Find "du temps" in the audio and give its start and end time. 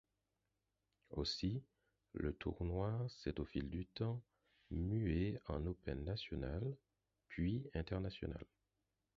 3.69-4.19